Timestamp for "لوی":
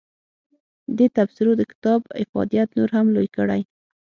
3.15-3.27